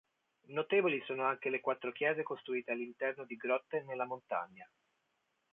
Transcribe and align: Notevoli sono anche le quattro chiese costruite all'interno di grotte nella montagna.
Notevoli 0.47 0.99
sono 1.05 1.25
anche 1.25 1.51
le 1.51 1.59
quattro 1.59 1.91
chiese 1.91 2.23
costruite 2.23 2.71
all'interno 2.71 3.23
di 3.23 3.35
grotte 3.35 3.83
nella 3.83 4.07
montagna. 4.07 4.67